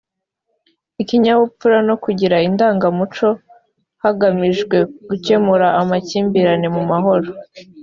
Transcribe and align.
ikinyabupfura 1.01 1.77
no 1.87 1.95
kugira 2.03 2.35
indangagaciro 2.47 3.31
hagamijwe 4.03 4.77
gukemura 5.07 5.67
amakimbirane 5.81 6.67
mu 6.75 6.83
mahoro 6.91 7.27